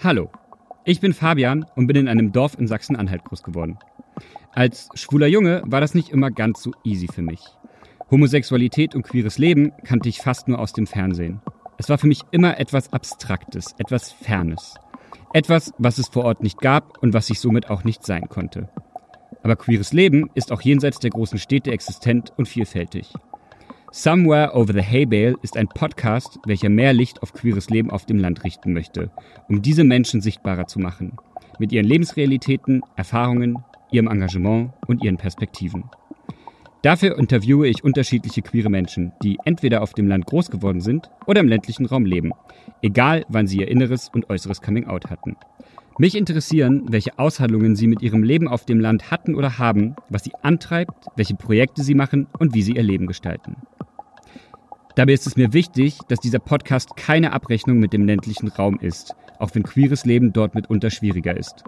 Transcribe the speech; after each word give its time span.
Hallo, 0.00 0.30
ich 0.84 1.00
bin 1.00 1.12
Fabian 1.12 1.66
und 1.74 1.88
bin 1.88 1.96
in 1.96 2.06
einem 2.06 2.30
Dorf 2.30 2.56
in 2.56 2.68
Sachsen-Anhalt 2.68 3.24
groß 3.24 3.42
geworden. 3.42 3.78
Als 4.52 4.88
schwuler 4.94 5.26
Junge 5.26 5.60
war 5.66 5.80
das 5.80 5.92
nicht 5.92 6.10
immer 6.10 6.30
ganz 6.30 6.62
so 6.62 6.70
easy 6.84 7.08
für 7.12 7.22
mich. 7.22 7.42
Homosexualität 8.08 8.94
und 8.94 9.02
queeres 9.02 9.38
Leben 9.38 9.72
kannte 9.82 10.08
ich 10.08 10.18
fast 10.18 10.46
nur 10.46 10.60
aus 10.60 10.72
dem 10.72 10.86
Fernsehen. 10.86 11.40
Es 11.78 11.88
war 11.88 11.98
für 11.98 12.06
mich 12.06 12.20
immer 12.30 12.60
etwas 12.60 12.92
Abstraktes, 12.92 13.74
etwas 13.78 14.12
Fernes. 14.12 14.76
Etwas, 15.32 15.74
was 15.78 15.98
es 15.98 16.06
vor 16.06 16.24
Ort 16.24 16.44
nicht 16.44 16.60
gab 16.60 17.02
und 17.02 17.12
was 17.12 17.28
ich 17.28 17.40
somit 17.40 17.68
auch 17.68 17.82
nicht 17.82 18.06
sein 18.06 18.28
konnte. 18.28 18.68
Aber 19.42 19.56
queeres 19.56 19.92
Leben 19.92 20.30
ist 20.34 20.52
auch 20.52 20.60
jenseits 20.60 21.00
der 21.00 21.10
großen 21.10 21.40
Städte 21.40 21.72
existent 21.72 22.32
und 22.36 22.46
vielfältig. 22.46 23.12
Somewhere 23.90 24.54
Over 24.54 24.74
the 24.74 24.82
Hay 24.82 25.06
Bale 25.06 25.36
ist 25.40 25.56
ein 25.56 25.66
Podcast, 25.66 26.38
welcher 26.44 26.68
mehr 26.68 26.92
Licht 26.92 27.22
auf 27.22 27.32
queeres 27.32 27.70
Leben 27.70 27.90
auf 27.90 28.04
dem 28.04 28.18
Land 28.18 28.44
richten 28.44 28.74
möchte, 28.74 29.10
um 29.48 29.62
diese 29.62 29.82
Menschen 29.82 30.20
sichtbarer 30.20 30.66
zu 30.66 30.78
machen. 30.78 31.16
Mit 31.58 31.72
ihren 31.72 31.86
Lebensrealitäten, 31.86 32.82
Erfahrungen, 32.96 33.64
ihrem 33.90 34.08
Engagement 34.08 34.72
und 34.86 35.02
ihren 35.02 35.16
Perspektiven. 35.16 35.84
Dafür 36.82 37.18
interviewe 37.18 37.66
ich 37.66 37.82
unterschiedliche 37.82 38.42
queere 38.42 38.68
Menschen, 38.68 39.12
die 39.22 39.38
entweder 39.46 39.82
auf 39.82 39.94
dem 39.94 40.06
Land 40.06 40.26
groß 40.26 40.50
geworden 40.50 40.82
sind 40.82 41.10
oder 41.26 41.40
im 41.40 41.48
ländlichen 41.48 41.86
Raum 41.86 42.04
leben, 42.04 42.32
egal 42.82 43.24
wann 43.30 43.46
sie 43.46 43.60
ihr 43.60 43.68
inneres 43.68 44.10
und 44.10 44.28
äußeres 44.28 44.60
Coming-out 44.60 45.08
hatten. 45.08 45.36
Mich 45.98 46.14
interessieren, 46.14 46.84
welche 46.90 47.18
Aushandlungen 47.18 47.74
sie 47.74 47.88
mit 47.88 48.02
ihrem 48.02 48.22
Leben 48.22 48.46
auf 48.46 48.64
dem 48.64 48.78
Land 48.78 49.10
hatten 49.10 49.34
oder 49.34 49.58
haben, 49.58 49.96
was 50.08 50.22
sie 50.22 50.32
antreibt, 50.42 51.06
welche 51.16 51.34
Projekte 51.34 51.82
sie 51.82 51.94
machen 51.94 52.28
und 52.38 52.54
wie 52.54 52.62
sie 52.62 52.74
ihr 52.74 52.84
Leben 52.84 53.08
gestalten. 53.08 53.56
Dabei 54.98 55.12
ist 55.12 55.28
es 55.28 55.36
mir 55.36 55.52
wichtig, 55.52 55.96
dass 56.08 56.18
dieser 56.18 56.40
Podcast 56.40 56.96
keine 56.96 57.32
Abrechnung 57.32 57.78
mit 57.78 57.92
dem 57.92 58.04
ländlichen 58.04 58.48
Raum 58.48 58.80
ist, 58.80 59.14
auch 59.38 59.50
wenn 59.54 59.62
queeres 59.62 60.04
Leben 60.04 60.32
dort 60.32 60.56
mitunter 60.56 60.90
schwieriger 60.90 61.36
ist. 61.36 61.62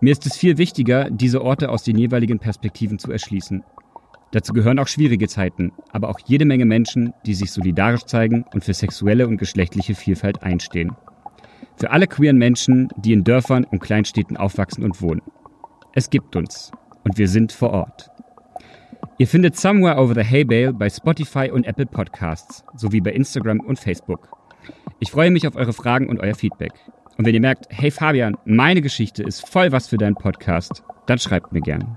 Mir 0.00 0.12
ist 0.12 0.24
es 0.24 0.36
viel 0.36 0.56
wichtiger, 0.56 1.10
diese 1.10 1.42
Orte 1.42 1.68
aus 1.68 1.82
den 1.82 1.98
jeweiligen 1.98 2.38
Perspektiven 2.38 3.00
zu 3.00 3.10
erschließen. 3.10 3.64
Dazu 4.30 4.52
gehören 4.52 4.78
auch 4.78 4.86
schwierige 4.86 5.26
Zeiten, 5.26 5.72
aber 5.90 6.08
auch 6.08 6.20
jede 6.26 6.44
Menge 6.44 6.64
Menschen, 6.64 7.12
die 7.26 7.34
sich 7.34 7.50
solidarisch 7.50 8.04
zeigen 8.04 8.44
und 8.54 8.62
für 8.62 8.72
sexuelle 8.72 9.26
und 9.26 9.38
geschlechtliche 9.38 9.96
Vielfalt 9.96 10.44
einstehen. 10.44 10.92
Für 11.76 11.90
alle 11.90 12.06
queeren 12.06 12.38
Menschen, 12.38 12.86
die 12.96 13.14
in 13.14 13.24
Dörfern 13.24 13.64
und 13.64 13.80
Kleinstädten 13.80 14.36
aufwachsen 14.36 14.84
und 14.84 15.02
wohnen. 15.02 15.22
Es 15.92 16.08
gibt 16.08 16.36
uns 16.36 16.70
und 17.02 17.18
wir 17.18 17.26
sind 17.26 17.50
vor 17.50 17.70
Ort. 17.70 18.10
Ihr 19.16 19.28
findet 19.28 19.56
Somewhere 19.56 19.96
Over 19.96 20.14
the 20.14 20.28
Hay 20.28 20.44
Bale 20.44 20.72
bei 20.72 20.90
Spotify 20.90 21.48
und 21.50 21.66
Apple 21.66 21.86
Podcasts 21.86 22.64
sowie 22.74 23.00
bei 23.00 23.12
Instagram 23.12 23.60
und 23.60 23.78
Facebook. 23.78 24.28
Ich 24.98 25.12
freue 25.12 25.30
mich 25.30 25.46
auf 25.46 25.54
eure 25.54 25.72
Fragen 25.72 26.08
und 26.08 26.18
euer 26.18 26.34
Feedback. 26.34 26.72
Und 27.16 27.24
wenn 27.24 27.34
ihr 27.34 27.40
merkt, 27.40 27.66
hey 27.70 27.92
Fabian, 27.92 28.36
meine 28.44 28.82
Geschichte 28.82 29.22
ist 29.22 29.48
voll 29.48 29.70
was 29.70 29.86
für 29.86 29.98
deinen 29.98 30.16
Podcast, 30.16 30.82
dann 31.06 31.20
schreibt 31.20 31.52
mir 31.52 31.60
gern. 31.60 31.96